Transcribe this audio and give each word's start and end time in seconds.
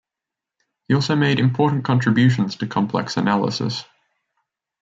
He 0.87 0.95
also 0.95 1.15
made 1.15 1.39
important 1.39 1.83
contributions 1.85 2.55
to 2.55 2.65
complex 2.65 3.17
analysis. 3.17 3.83